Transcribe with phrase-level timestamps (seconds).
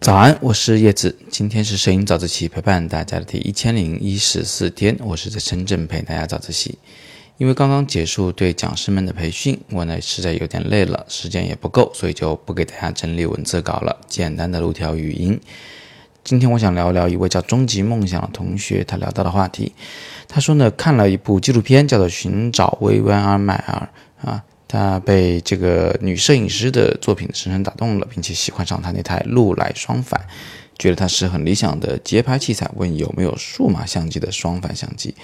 [0.00, 6.78] 早安，我是叶子，今天是摄影早自习陪伴大家的第一千零一十四天，我是在深圳陪大家早自习。
[7.36, 15.38] 因为刚刚结束对讲师们的培训，我呢实在有点累了，时间也不够，所以就不给大家整理文字稿了，简单的录条语音。
[16.24, 19.72] 今天我想聊聊一位叫终极梦想的同学他聊到的话题。
[20.26, 23.88] 他说呢，看了一部纪录片，叫做《寻找薇薇安·迈尔》
[24.28, 30.20] 啊，他被这个女摄影师的作品深深打动了，并且喜欢上他那台禄来双反，
[30.78, 35.14] 觉得它是很理想的街拍器材，问有没有数码相机的双反相机。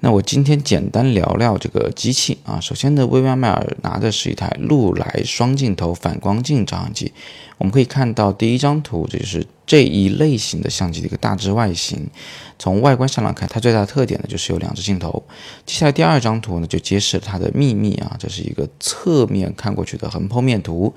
[0.00, 2.60] 那我今天简单聊聊这个机器啊。
[2.60, 7.12] 首先呢，薇薇安·迈尔拿的是一台禄来双镜头反光镜照相机。
[7.58, 12.06] 我们可以看到第一张图，这就是这一类型的相机的一个大致外形。
[12.58, 15.22] 从外观上来看，它最大的特点呢就是有两只镜头。
[15.64, 20.94] 接下来第二张图呢就揭示了它的秘密啊，这是一个侧面看过去的横剖面图。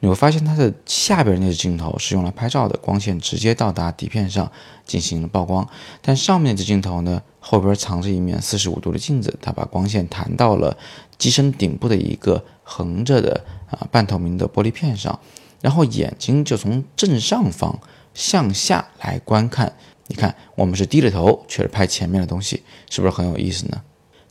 [0.00, 4.50] 你会发现它的下边那只镜头是用来拍照的，光线直接到达底片上
[4.86, 5.68] 进行了曝光。
[6.00, 10.76] 但上面这只镜头呢，后边藏着一面四十五度的镜子，它把光线弹到了
[11.18, 15.18] 机身顶部的一个横着的啊半透明的玻璃片上。
[15.60, 17.78] 然后眼睛就从正上方
[18.14, 19.74] 向下来观看，
[20.06, 23.82] 你看我们是低着头，却是拍前面的东西，是不是很有意思呢？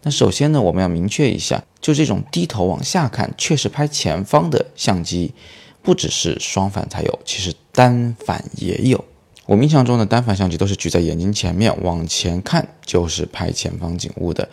[0.04, 5.34] 那首先呢，我们要明确一下，就这种低头往下看，却是拍前方的相机，
[5.82, 9.04] 不只是双反才有，其实单反也有。
[9.48, 14.48] 我印象中的单反相机都是举在眼睛前面往前看，就是拍前方景物的。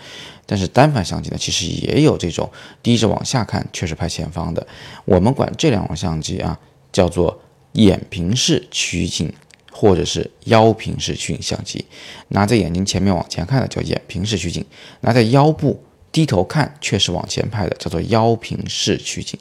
[0.46, 2.48] 但是单反相机呢，其实也有这种
[2.82, 4.66] 低着往下看，却是拍前方的。
[5.04, 6.58] 我们管这两种相机啊，
[6.92, 7.40] 叫做
[7.72, 9.32] 眼平式取景，
[9.72, 11.84] 或者是腰平式取景相机。
[12.28, 14.64] 拿在眼睛前面往前看的叫眼平式取景，
[15.00, 19.36] 拿在腰部低头看却是往前拍的叫做腰平式取景。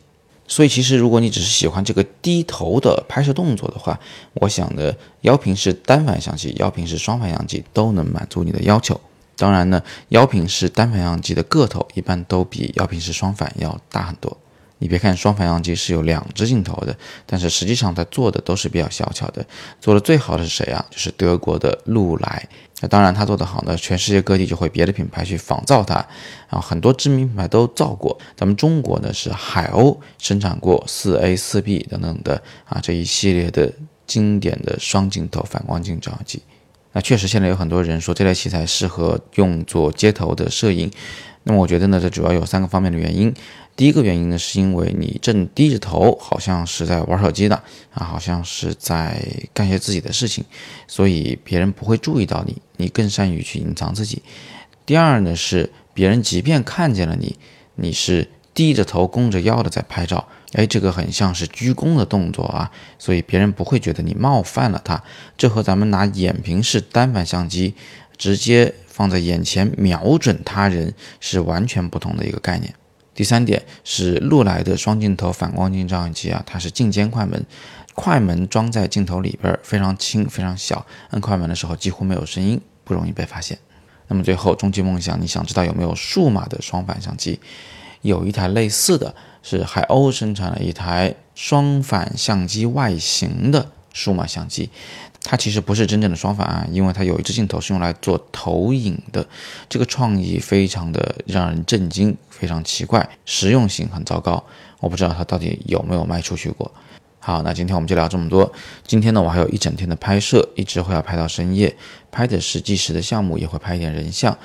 [0.46, 4.00] 所以，其实如果你只是喜欢这个低头的拍摄动作的话，
[4.34, 9.00] 我想的腰平式单反相机、腰平式双反相机都能满足你的要求。
[9.36, 14.38] 当然呢，腰平式单反相机的个头一般都比腰平式双反要大很多。
[14.80, 19.46] 你别看双反相机是有两只镜头的，但是实际上它做的都是比较小巧的。
[19.80, 20.86] 做的最好的是谁啊？
[20.92, 22.48] 就是德国的禄来。
[22.88, 25.96] 当然，它做的好呢，全世界各地就会别的品牌去仿造它。
[26.48, 28.18] 啊，很多知名品牌都造过。
[28.36, 33.72] 咱们中国呢是海鸥生产过四 A、四 B 等等的啊这一系列的
[34.06, 36.42] 经典的双镜头反光镜照相机。
[36.92, 40.92] 那确实，现在有很多人说这类器材适合用作街头的摄影。
[41.46, 43.34] 那么我觉得呢，这主要有三个方面的原因。
[43.76, 47.56] 第一个原因呢，是因为你正低着头，好像是在玩手机的
[47.92, 50.46] 啊，好像是在干些自己的事情，
[50.88, 54.22] 所以别人不会注意到你，你更善于去隐藏自己。
[54.86, 57.36] 第二呢，是别人即便看见了你，
[57.76, 62.70] 你是低着头、弓着腰的在拍照，哎，这个很像是鞠躬的动作啊，
[63.00, 65.04] 所以别人不会觉得你冒犯了他。
[65.36, 67.74] 这和咱们拿眼平式单反相机
[68.18, 72.72] 直接放在眼前瞄准他人是完全不同的一个概念。
[73.16, 77.46] 第三点是禄来的双镜头反光镜照相机啊，它是镜间快门，
[77.94, 83.58] 快门装在镜头里边，非常轻，非常小，按快门的时候几乎没有声音，不容易被发现。
[84.08, 87.40] 那么最后，终极梦想，你想知道有没有数码的双反相机？
[88.02, 94.70] 有一台类似的是海鸥生产了一台双反相机外形的数码相机。
[95.24, 99.26] 它其实不是真正的双反啊，因为它有一只镜头是用来做投影的，
[99.70, 104.44] 这个创意非常的让人震惊，非常奇怪，实用性很糟糕。
[104.82, 106.70] 我不知道它到底有没有卖出去过。
[107.20, 108.52] 好，那今天我们就聊这么多。
[108.86, 111.74] 今天呢，我还有一整天的拍摄，一直会要拍到深夜，
[112.12, 114.38] 拍的是纪实的项目，也会拍一点人像。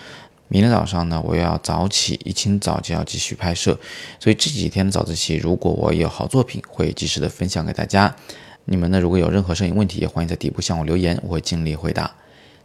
[0.46, 3.76] 明天早上呢，我又要早起，一清早就要继续拍摄，
[4.20, 8.14] 所以这几天的早自习，如果我有好作品，会及时的分享给大家。
[8.70, 9.00] 你们呢？
[9.00, 12.14] 如果有任何摄影问题，也欢迎在底部向我留言，我会尽力回答。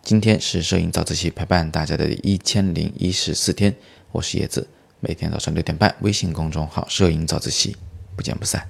[0.02, 3.74] 今天是摄影早自习陪伴大家的一千零一十四天，
[4.12, 4.68] 我是叶子，
[5.00, 7.78] 每天早上六点半，微信公众号“摄影早自习”，
[8.18, 8.68] 不见不散。